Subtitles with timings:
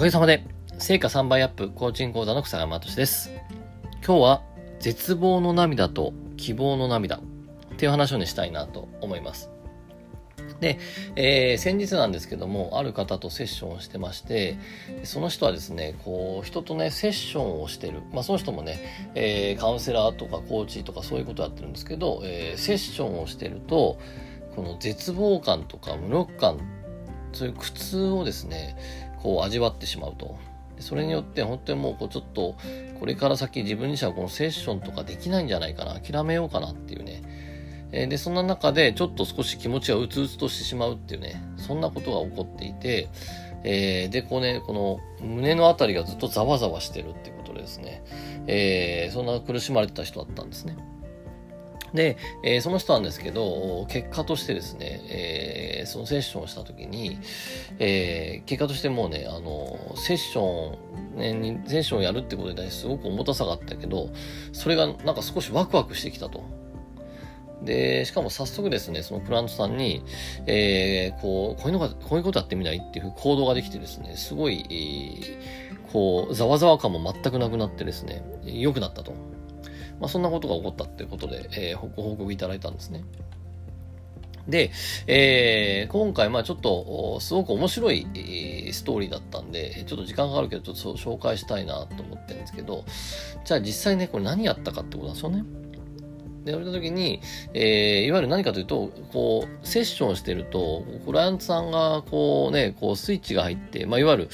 [0.00, 0.42] かげさまで、
[0.78, 3.30] 成果3倍アップコーチング講座の草山敏です。
[4.02, 4.42] 今日は、
[4.78, 7.20] 絶望の涙と希望の涙っ
[7.76, 9.50] ていう話をね、したいなと思います。
[10.58, 10.78] で、
[11.16, 14.56] えー、先日なんですけども、ある方とセッションをしてまして、
[15.04, 18.00] その人はですね、こう、人とね、セッションをしてる。
[18.10, 18.80] まあ、その人もね、
[19.14, 23.98] えー、カウンセラーとかコーチとかそういうことやってるんですけど、えー、セッションをしてると、
[24.56, 26.58] この絶望感とか無力感、
[27.34, 28.76] そういう苦痛をですね、
[29.22, 30.36] こう味わってしまうと。
[30.78, 32.56] それによって本当にもうこうちょっと
[32.98, 37.22] これから先自分自身はこのセッションとかできないんじゃないかな諦めようかなっていうね
[37.92, 43.08] で、そんな中でちょっと少し気持ちがうつうつとしてしまうっていうね、そんなことが起こっていて、
[43.64, 48.04] えー、で、こうね、この胸のあたりがずっとざわざわしてるっていうことでですね、
[48.46, 50.76] えー、そんな苦しまれてた人だったんですね。
[51.94, 57.18] で、えー、その人なんですけど、結果としてですね、えー、そのセッションをしたときに、
[57.78, 60.76] えー、結果としてもうね、あの、セッショ
[61.16, 64.10] ン、ね、セッションをやるってことですごく重たさがあったけど、
[64.52, 66.44] それがなんか少しワクワクしてきたと。
[67.62, 70.02] で、しかも早速ですね、そのクラントさんに、
[70.46, 75.20] えー、こう、こういうのが、こういうことやってみないっていう行動ができてですね、すごい、
[75.92, 79.12] こう、ざわざわ感も全くなくなってですね、良くなったと。
[80.00, 83.04] まあ、そんなことが起こったってことで、えー、ご報告いただいたんですね。
[84.48, 84.70] で、
[85.06, 88.06] えー、今回、まあちょっと、すごく面白い、
[88.72, 92.84] ストーリーだったんで、ちょっと時間があるけど、ちょっと紹介したいなと思ってるんですけど、
[93.44, 95.44] じゃあ実際ね、これ何やったかってことなんですよね。
[96.44, 97.20] で、言われた時に、
[97.52, 104.28] えー、いわゆる何かというと、こう、セッションしてると、クライアントさんが、こうね、こう、スイッチが入って、まあ、いわゆる、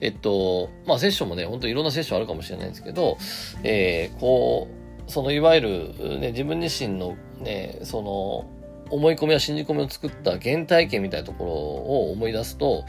[0.00, 3.18] えっと、まあ、セッションもね、本当いろんなセッションあるかもしれないんですけど、
[3.64, 4.77] えー、こう、
[5.08, 8.46] その、いわゆる、ね、自分自身の、ね、その、
[8.90, 12.84] 思い込みや信じ込みを作った原体験みたいなところを思い出すと、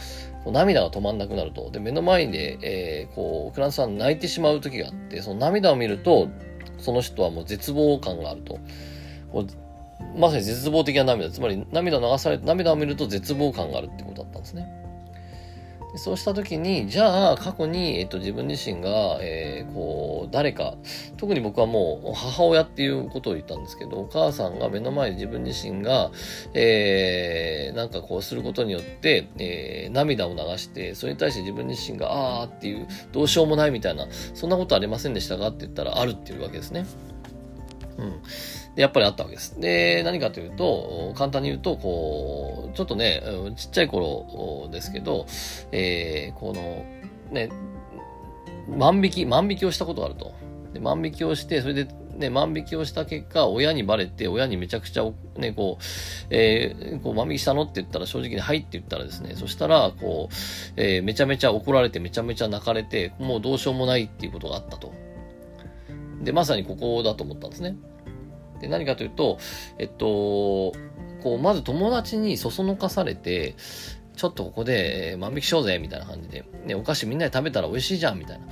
[0.45, 1.69] 涙が止まんなくなると。
[1.71, 6.29] で、目の前で、えー、こう、クラントさん泣いてしまう時があって、その涙を見ると、
[6.77, 8.59] その人はもう絶望感があると。
[10.17, 11.29] まさに絶望的な涙。
[11.29, 14.78] つまり涙を流されて、涙を見ると絶望感があるってことだったんですね。
[15.95, 20.75] そうした時に、じゃあ過去に、えっと、自分自身が、えー、こう、誰か、
[21.17, 26.11] 特に僕はもう母親っていうことを言ったんですけど、お母さんが目の前で自分自身が、
[26.53, 36.85] えー、なんかこうすることによって、えー、涙を流して、それに対して自分自身が、あーっていう、どうしようもないみたいな、そんなことありませんでしたかって言ったら、あるっていうわけですね。
[37.97, 38.21] うん。
[38.79, 39.59] やっぱりあったわけです。
[39.59, 43.21] で、何かというと、簡単に言うと、こう、ちょっとね、
[43.57, 45.25] ちっちゃい頃ですけど、
[45.73, 46.85] えー、この、
[47.29, 47.49] ね、
[48.77, 50.31] 万引き、万引きをしたことがあると。
[50.73, 55.03] で万引きをして、それで、ね、万引きをした結果、親にバレて、親にめちゃくちゃ、
[55.35, 55.83] ね、こう、
[56.29, 60.33] えー、こう、万引きしたのって言ったら、正直に、はいって言ったらですね、そしたら、こう、
[60.77, 64.93] えー、めちゃめちゃ怒られて、めちゃめちゃ泣かれて、もうどうしようもないっていうことがあったと。
[66.21, 67.75] で、まさにここだと思ったんですね。
[68.59, 69.37] で、何かというと、
[69.77, 70.73] えっと、
[71.21, 73.55] こう、まず友達にそそのかされて、
[74.15, 78.45] ちょっとここで万引きしようぜ、みたいな感じで、ね、お菓子みんなで食べたら美味しいじゃん、みたいな。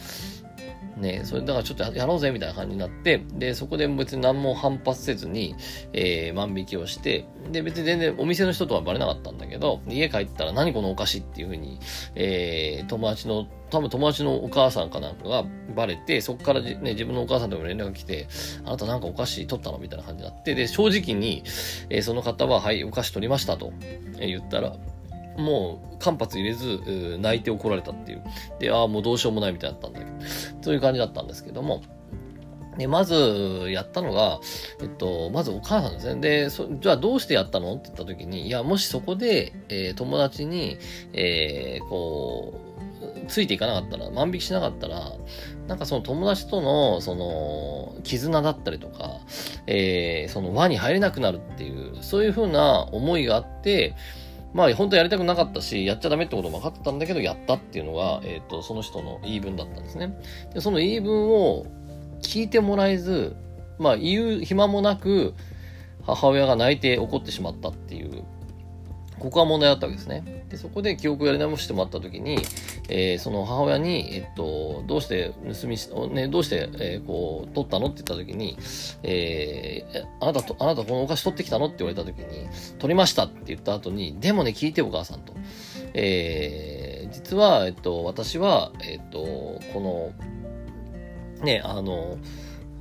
[0.99, 5.55] ね、それだからちょっとやろうぜみたいな感じになって、で、そこで別に何も反発せずに、
[5.93, 11.79] えー、万引きをして、で、別に全然お店の人とはバレなかったんだけど、家帰ったら何このお菓子っていうふうに、
[12.15, 18.27] えー、友達の、多分友達のお母さんかなんかがバレて、そこからね、自分のお母さんとも連絡が来て、
[18.65, 21.43] あなたなんかお菓子取ったのみたいな感じになって、で、正直に、
[21.89, 23.71] えー、その方は、はい、お菓子取りましたと、
[24.19, 24.75] 言ったら、
[25.37, 28.23] もう間髪入れず、泣いて怒られたっていう。
[28.59, 30.11] で、ああ、もうどうしようもないみたいだったんだけど、
[30.61, 31.81] そういう感じだったんですけども、
[32.77, 34.39] で、まず、やったのが、
[34.81, 36.21] えっと、まずお母さんですね。
[36.21, 40.77] で、そじゃあどうしてやったのって言った時に、いや、もしそこで、えー、友達に、
[41.13, 42.61] えー、こ
[43.23, 45.11] う、ついていかなかったら、万引きしなかったら、
[45.67, 49.21] なんかその友達との、その、絆だったりとか、
[49.65, 53.95] えー、その輪に入れなくなるっていう、そういうふうな思いがあって、
[54.57, 60.17] まあ本当やりたくなかったし、やっちゃダメってことも分かったんだけど、やったっていうのが、えっ、ー、と、その人の言い分だったんですね。
[60.51, 61.67] で、その言い分を
[62.23, 63.35] 聞いてもらえず、
[63.77, 65.35] まあ言う暇もなく、
[66.01, 68.23] 母親が泣いて怒ってしまったっていう
[69.19, 70.45] ここは問題だったわけですね。
[70.49, 72.37] で、そこで記憶をやり直してもらったときに、
[72.89, 78.57] えー、その母親に、えっと、どうして盗みし、ね、どうして、えー、こう、取ったのって言ったときに、
[79.03, 82.47] えー、あなたと、あなたこのお菓子取ってきたのって言われたときに、
[82.79, 85.33] 取りましたって言った後に、でもね、聞いてお母さんと。
[85.93, 90.13] えー、実は、えっと、私は、えっと、こ
[91.39, 92.17] の、ね、あの、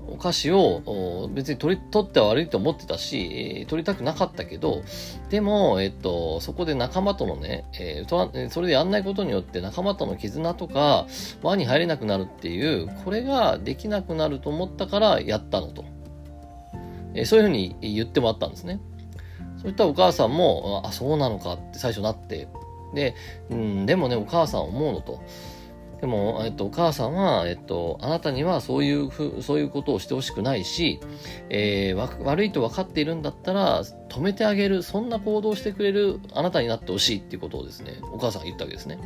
[0.09, 4.83] お菓子を別に取り、取っては悪いと思ってたし、取りたくなかったけど、
[5.31, 11.07] でも、えっと、そこで仲間とのね、えー、それでやんないことによって仲間との絆とか、
[11.43, 15.85] 輪に入れなくなるっていう、これができなくなると思ったからやったのと。
[17.15, 18.81] えー、そういうふうに言ってもらったんですね。
[19.61, 22.49] そういったお母さんも、あ、そうなのかって最初なって、
[22.95, 23.15] で、
[23.51, 25.23] うん、でもね、お母さん思うのと。
[26.01, 31.01] でも、えっと、お母さんは、えっと、あなたにはそういうふ、そういうことをしてほしくないし、
[31.49, 38.99] えー、悪いと分かっているんだったら、止めてあげる、そんな行動をしてくれるあなたになってほしいっていうことをですね、お母さんが言ったわけですね。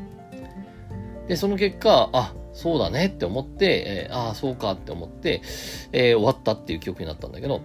[1.29, 5.43] で、その結果、あ、そうだねって思って、えー、ああ、そうかって思って、
[5.93, 7.61] えー、終わったっていう記憶になったんだけど、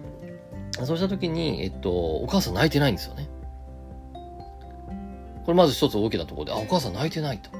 [0.84, 3.28] そうした時に、えっと、お母さん泣いてないんですよね。
[5.44, 7.50] これまず一つ大きなところで、あ、お母さん泣いてないと。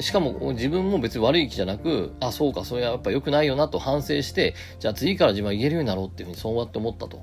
[0.00, 7.22] しかも自分も別に悪い気じゃなく、あ、そうか、それはやっぱ良くないよなと反省して、じゃあ次から自分は言えるようになろうっていうふうにそうやって思ったと。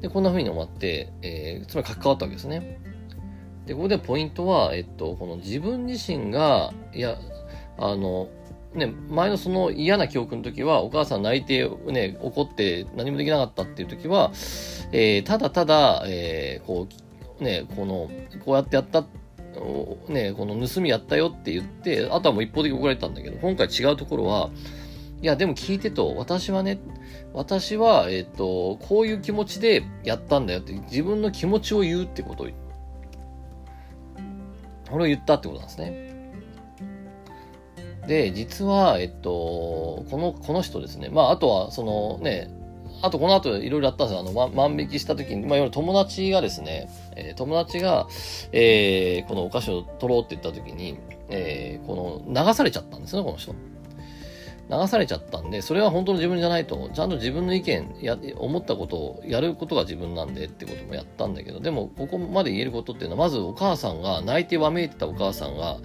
[0.00, 2.80] で、こんなふうに思って、えー、つまり書き換わったわけですね。
[3.66, 7.16] で、ここでポイントは、えっと、この自分自身が、いや、
[7.78, 8.28] あの、
[8.74, 14.30] ね、前のその嫌な記憶の時は、お母さん泣いて、ね、怒って何もできなかったっていう時は、
[14.92, 16.86] えー、ただただ、えー、こ
[17.40, 18.10] う、ね、この、
[18.44, 19.04] こうやってやった
[20.08, 24.50] ね、この盗みやったよって言って、あとはもう一方的に怒られたんだけど、今回違うところは、
[25.20, 26.78] いや、でも聞いてと、私はね、
[27.32, 32.46] 私は、えっ、と、こういう気持ちでやったんだよって、自分の気持ちを言うってことを、
[34.90, 36.08] これを言ったってことなんですね。
[38.06, 41.08] で、実は、えっと、この、この人ですね。
[41.10, 42.48] まあ、あとは、そのね、
[43.02, 44.20] あとこの後いろいろあったんですよ。
[44.20, 48.08] あの、ま、万引きした時に、まあ、いわゆる友達がですね、えー、友達が、
[48.52, 50.98] えー、このお菓子を取ろうって言った時に、
[51.28, 53.54] えー、この、流されちゃったんですね、この人。
[54.70, 65.78] 流されちゃったんで、それは本当の自分じゃないと、ちゃんと自分の意見、や、思ったことをやることが自分なんでってこともやったんだけど、でも、ここまで言えることっていうのは、まずお母さんが、泣いてわめいてたお母さんが、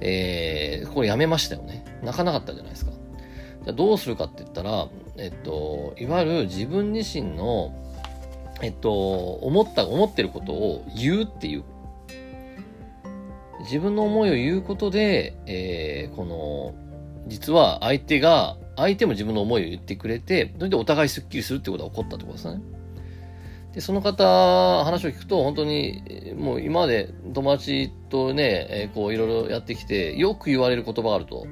[0.00, 1.84] えー、これやめましたよね。
[2.02, 2.92] 泣かなかったじゃないですか。
[3.64, 7.72] じゃどうするかって言ったら、えっと、いわゆる自分自身の、
[8.62, 8.90] えっと、
[9.34, 11.64] 思った、思ってることを言うっていう。
[13.60, 16.74] 自分の思いを言うことで、えー、この、
[17.28, 22.60] 実は相手が、相手も自分の思いを言ってくれて、それでお互いスッキリするってことが起こったってことですね。
[23.72, 31.46] で、その方、話を聞くと、本当に、もう今まで友達とね、えー、こういろいろやってきて、よく言われる言葉があると。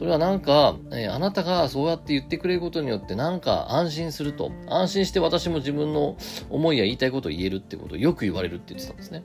[0.00, 4.50] それはなんか、えー、あなたがそうやって言ってくれることによってなんか安心すると。
[4.66, 6.16] 安心して私も自分の
[6.48, 9.22] 思いや言いたいことを言えるってことをよく言われるって言ってたんですね。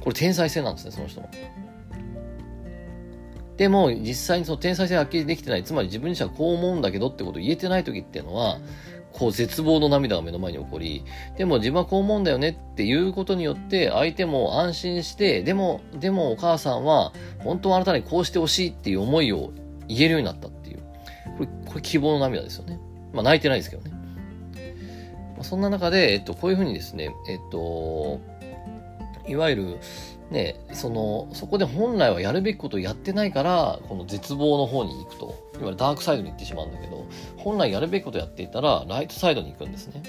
[0.00, 1.28] これ天才性なんですね、その人の。
[3.58, 5.64] でも、実際にその天才性はっきりできてない。
[5.64, 8.58] つまり自分自身はこう思うんだけどってことを言えてない時っていうのは、
[9.12, 11.04] こう絶望の涙が目の前に起こり、
[11.36, 19.52] でも自分はこう思うんだよねっていうことによって相手も安心して、でも、でもお母さんは本当はあなたにこうしてほしいっていう思いを
[19.88, 20.78] 言えるようになったっていう。
[21.38, 22.78] これ、これ希望の涙ですよね。
[23.12, 23.90] まあ泣いてないですけどね。
[25.34, 28.20] まあ、そんな中で、えっと、こういうふうにですね、えっと、
[29.28, 29.78] いわゆる、
[30.30, 37.06] ね、その、そこで本来はやるべきことをやってないから、この絶望の方に行くと、いわゆるダークサイドに行ってしまうんだけど、
[37.36, 40.02] 本来やるべきことやっていたら、ライトサイドに行くんですね。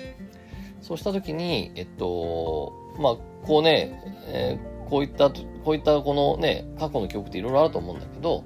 [0.82, 3.16] そうしたときに、えっと、まあ、
[3.46, 8.44] こうね、えー、こういった、こういったこのね、過去の記憶っていろいろあると思うんだけど、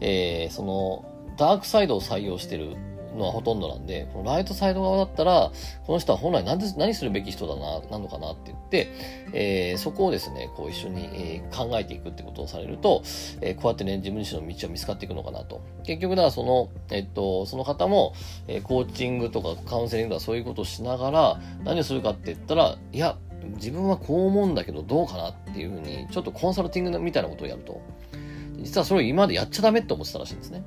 [0.00, 1.04] えー、その、
[1.36, 2.76] ダークサイドを採用してる
[3.16, 5.52] のはほとんどなんで、このライトサイド側だったら、
[5.86, 8.88] この人は本来何で何するべき人だな、なのかなって言って、
[9.32, 13.02] えー、そこをですね、こう一緒に、えー、考えていくってことをされると、
[13.40, 15.60] えー、こうやってね、自分自身の道は見つかっていくのかなと。
[15.84, 18.14] 結局、だからその、えっと、その方も、
[18.48, 23.16] えー、コーチングとかカウンセリングとかそういうことをしながら、何をするかって言ったら、いや、
[23.56, 27.80] 自分はこう思うんだけどどうかなっていうふうに、ちょっとコンサルティングみたいなことをやると。
[28.58, 30.62] 実はそれを今までやっちゃダメって思ってたらしいんですね。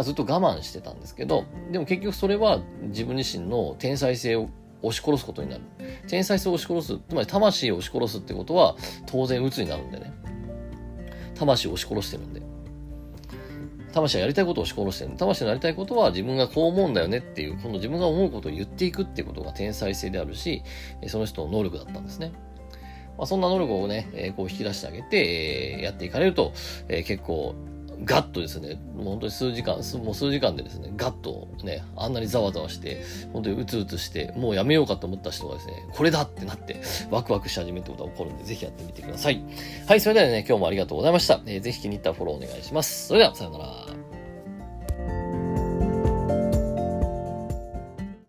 [0.00, 4.48] ずっと我慢してたんですけど、でも結局それは自分自身の天才性を
[4.80, 5.62] 押し殺すことになる。
[6.08, 10.12] 天才性を押し殺す、つまり魂を押し殺すってことは当然鬱になるんでね。
[11.34, 12.42] 魂を押し殺してるんで。
[13.92, 15.16] 魂はやりたいことを押し殺してる。
[15.16, 20.62] 魂のやりたいことは自分がこう思うんだよねっていう、この自分が思うことを言っていくってことが天才性であるし、
[21.06, 22.32] その人の能力だったんですね。
[23.18, 26.52] まあ、そんな能力をね、えこう引き出してあげて、えやっていかれると、
[26.88, 27.54] え結構
[28.04, 36.80] ガッとですね、もう本当に数時間、もう数時間でですね、ガッとね、あんなにざわざわして、本当にうつうつして、もうやめようかと思った人がですね、これだってなって、
[37.10, 39.42] ワクワクし始めるってことが起こるんで、ぜひやってみてください。
[39.86, 41.40] はい、それではね、今日もありがとうございました。
[41.46, 43.08] えー、ぜひ気に入ったフォローお願いします。
[43.08, 44.01] それでは、さようなら。